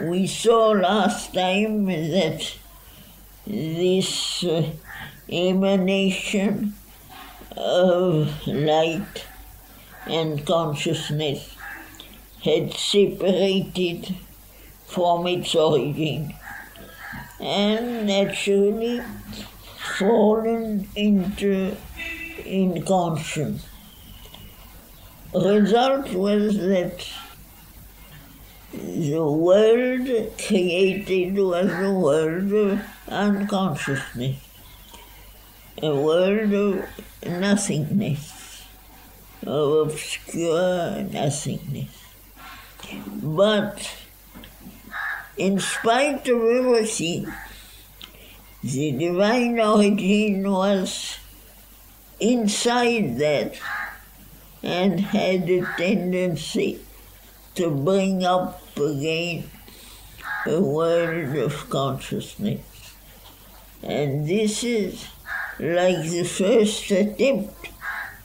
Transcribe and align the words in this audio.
we 0.00 0.26
saw 0.26 0.68
last 0.70 1.32
time 1.34 1.86
that 1.86 2.54
this 3.46 4.42
uh, 4.44 4.70
emanation 5.30 6.74
of 7.56 8.46
light 8.46 9.26
and 10.06 10.44
consciousness 10.44 11.56
had 12.42 12.72
separated 12.72 14.14
from 14.86 15.26
its 15.26 15.54
origin 15.54 16.34
and 17.40 18.06
naturally 18.06 19.00
fallen 19.98 20.88
into 20.96 21.76
inconscience. 22.44 23.66
Result 25.34 26.12
was 26.12 26.56
that 26.58 27.06
the 28.74 29.24
world 29.24 30.08
created 30.36 31.36
was 31.36 31.70
a 31.70 31.92
world 31.92 32.52
of 32.52 32.80
unconsciousness, 33.08 34.36
a 35.80 35.94
world 35.94 36.52
of 36.52 36.84
nothingness, 37.24 38.64
of 39.46 39.90
obscure 39.90 41.02
nothingness. 41.02 42.02
But 43.22 43.90
in 45.36 45.60
spite 45.60 46.26
of 46.28 46.42
everything, 46.42 47.32
the 48.62 48.92
divine 48.92 49.60
origin 49.60 50.50
was 50.50 51.18
inside 52.18 53.18
that 53.18 53.54
and 54.62 54.98
had 55.00 55.48
a 55.48 55.64
tendency 55.76 56.80
to 57.54 57.70
bring 57.70 58.24
up 58.24 58.60
again 58.76 59.50
the 60.44 60.60
world 60.60 61.36
of 61.36 61.70
consciousness. 61.70 62.60
And 63.82 64.26
this 64.26 64.64
is 64.64 65.06
like 65.58 66.02
the 66.02 66.24
first 66.24 66.90
attempt 66.90 67.68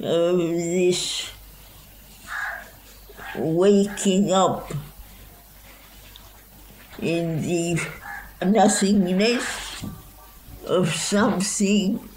of 0.00 0.38
this 0.38 1.30
waking 3.36 4.32
up 4.32 4.72
in 6.98 7.42
the 7.42 7.80
nothingness 8.44 9.84
of 10.66 10.92
something 10.94 12.08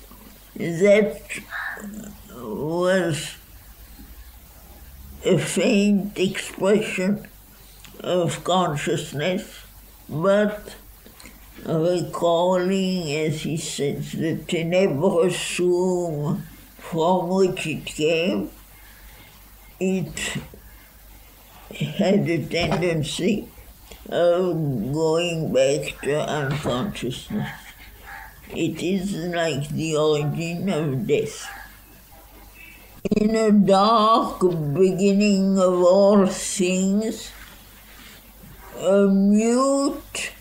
that 0.55 1.21
was 2.33 3.38
a 5.25 5.37
faint 5.37 6.17
expression 6.17 7.27
of 7.99 8.43
consciousness, 8.43 9.65
but 10.07 10.75
recalling, 11.65 13.11
as 13.11 13.41
he 13.41 13.57
says, 13.57 14.13
the 14.13 14.37
tenebrous 14.37 15.59
room 15.59 16.43
from 16.77 17.29
which 17.29 17.67
it 17.67 17.85
came, 17.85 18.49
it 19.79 20.37
had 21.77 22.29
a 22.29 22.45
tendency 22.45 23.47
of 24.09 24.55
going 24.93 25.53
back 25.53 26.01
to 26.01 26.19
unconsciousness. 26.19 27.49
It 28.49 28.81
is 28.81 29.13
like 29.15 29.69
the 29.69 29.95
origin 29.95 30.69
of 30.69 31.05
death. 31.05 31.58
In 33.03 33.33
a 33.33 33.49
dark 33.49 34.41
beginning 34.41 35.57
of 35.57 35.73
all 35.81 36.27
things, 36.27 37.31
a 38.77 39.07
mute, 39.07 40.31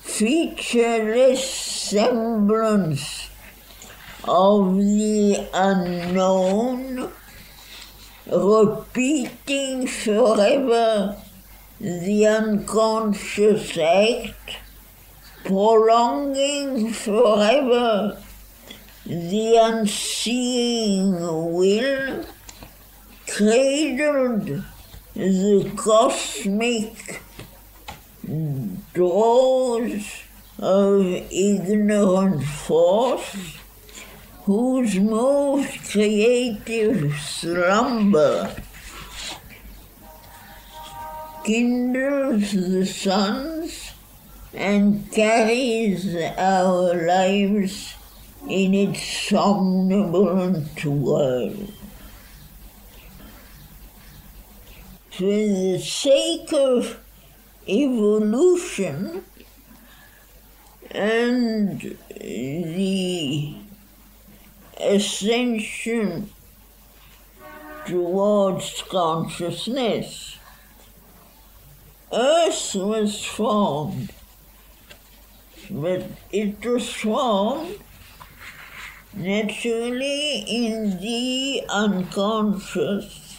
featureless 0.00 1.42
semblance 1.42 3.30
of 4.24 4.76
the 4.76 5.48
unknown, 5.54 7.10
repeating 8.26 9.86
forever 9.86 11.16
the 11.80 12.26
unconscious 12.26 13.78
act, 13.78 14.58
prolonging 15.42 16.92
forever 16.92 18.18
the 19.06 19.56
unseeing 19.56 21.12
will, 21.52 22.24
cradled 23.26 24.62
the 25.14 25.72
cosmic 25.76 27.20
doors 28.94 30.22
of 30.58 31.04
ignorant 31.30 32.42
force, 32.44 33.58
whose 34.44 34.98
most 34.98 35.90
creative 35.90 37.14
slumber 37.18 38.54
kindles 41.44 42.52
the 42.52 42.86
suns 42.86 43.92
and 44.54 45.10
carries 45.12 46.14
our 46.38 46.94
lives 47.06 47.94
in 48.48 48.74
its 48.74 49.02
somnolent 49.28 50.84
world. 50.84 51.72
For 55.10 55.22
the 55.22 55.78
sake 55.78 56.52
of 56.52 57.00
evolution 57.68 59.24
and 60.90 61.96
the 62.10 63.54
ascension 64.78 66.30
towards 67.86 68.82
consciousness, 68.82 70.38
Earth 72.12 72.74
was 72.74 73.24
formed, 73.24 74.12
but 75.70 76.06
it 76.30 76.64
was 76.64 76.92
formed 76.92 77.78
naturally 79.16 80.44
in 80.48 80.98
the 81.00 81.62
unconscious. 81.68 83.36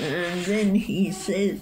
And 0.00 0.44
then 0.44 0.74
he 0.74 1.10
says, 1.10 1.60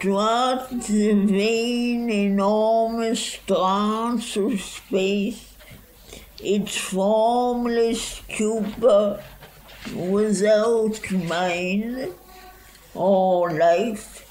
towards 0.00 0.88
the 0.88 1.12
vain, 1.12 2.08
enormous 2.08 3.38
trance 3.46 4.36
of 4.36 4.60
space, 4.60 5.54
its 6.40 6.76
formless 6.76 8.02
stupor 8.02 9.22
without 9.94 11.10
mind 11.12 12.12
or 12.94 13.50
life, 13.52 14.24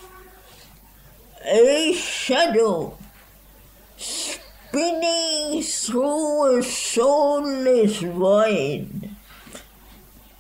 a 1.46 1.94
shadow 1.94 2.98
spinning 4.78 5.64
through 5.64 6.60
a 6.60 6.64
soulless 6.64 7.98
void, 7.98 9.10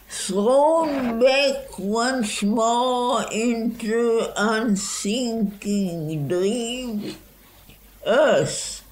thrown 0.07 1.19
back 1.19 1.79
once 1.79 2.43
more 2.43 3.25
into 3.31 4.31
unthinking 4.37 6.27
dream, 6.27 7.15
earth, 8.05 8.83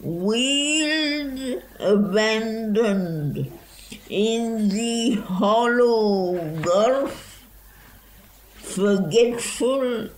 wheeled, 0.00 1.62
abandoned 1.80 3.50
in 4.10 4.68
the 4.68 5.14
hollow 5.14 6.36
gulf, 6.60 7.42
forgetful 8.56 10.10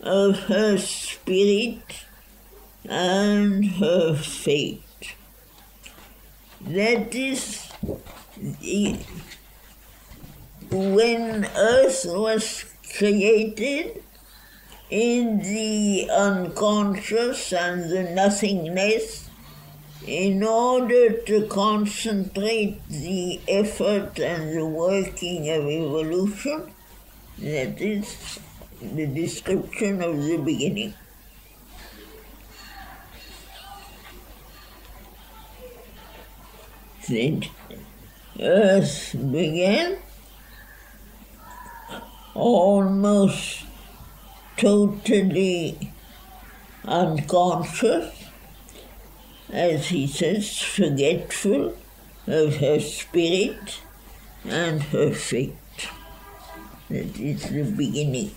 of 0.00 0.38
her 0.44 0.78
spirit 0.78 2.04
and 2.88 3.64
her 3.64 4.14
fate. 4.14 4.82
That 6.60 7.14
is, 7.14 7.70
when 10.70 11.44
Earth 11.56 12.04
was 12.06 12.64
created 12.96 14.02
in 14.90 15.38
the 15.38 16.08
unconscious 16.10 17.52
and 17.52 17.90
the 17.90 18.04
nothingness, 18.04 19.28
in 20.06 20.42
order 20.42 21.12
to 21.22 21.46
concentrate 21.46 22.80
the 22.88 23.40
effort 23.48 24.18
and 24.18 24.56
the 24.56 24.66
working 24.66 25.48
of 25.48 25.64
evolution, 25.64 26.70
that 27.38 27.80
is 27.80 28.38
the 28.82 29.06
description 29.06 30.02
of 30.02 30.22
the 30.22 30.36
beginning. 30.36 30.92
Then 37.08 37.44
Earth 38.40 39.14
began 39.14 39.98
almost 42.34 43.64
totally 44.56 45.92
unconscious, 46.84 48.12
as 49.52 49.88
he 49.88 50.06
says, 50.06 50.58
forgetful 50.60 51.76
of 52.26 52.56
her 52.56 52.80
spirit 52.80 53.80
and 54.44 54.82
her 54.84 55.12
fate. 55.12 55.56
That 56.88 57.18
is 57.20 57.50
the 57.50 57.64
beginning. 57.64 58.30